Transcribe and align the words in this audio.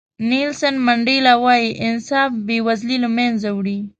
نیلسن 0.29 0.75
منډیلا 0.85 1.33
وایي 1.43 1.69
انصاف 1.87 2.29
بې 2.47 2.57
وزلي 2.65 2.97
له 3.03 3.09
منځه 3.17 3.49
وړي. 3.57 3.79